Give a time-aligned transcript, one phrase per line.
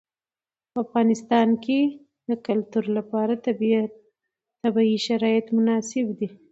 [0.71, 1.79] په افغانستان کې
[2.29, 3.33] د کلتور لپاره
[4.63, 6.27] طبیعي شرایط مناسب دي.